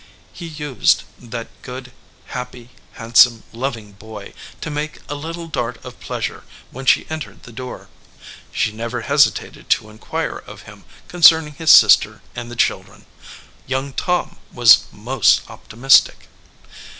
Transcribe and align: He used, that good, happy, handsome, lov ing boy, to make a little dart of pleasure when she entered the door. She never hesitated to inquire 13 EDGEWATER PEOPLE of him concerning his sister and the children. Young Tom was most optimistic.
He 0.33 0.47
used, 0.47 1.03
that 1.19 1.49
good, 1.61 1.91
happy, 2.25 2.71
handsome, 2.93 3.43
lov 3.53 3.77
ing 3.77 3.91
boy, 3.91 4.33
to 4.59 4.71
make 4.71 4.97
a 5.07 5.13
little 5.13 5.45
dart 5.47 5.77
of 5.85 5.99
pleasure 5.99 6.43
when 6.71 6.87
she 6.87 7.05
entered 7.07 7.43
the 7.43 7.51
door. 7.51 7.87
She 8.51 8.71
never 8.71 9.01
hesitated 9.01 9.69
to 9.69 9.91
inquire 9.91 10.39
13 10.39 10.39
EDGEWATER 10.39 10.41
PEOPLE 10.43 10.53
of 10.55 10.61
him 10.63 10.83
concerning 11.07 11.53
his 11.53 11.69
sister 11.69 12.23
and 12.35 12.49
the 12.49 12.55
children. 12.55 13.05
Young 13.67 13.93
Tom 13.93 14.39
was 14.51 14.85
most 14.91 15.47
optimistic. 15.47 16.27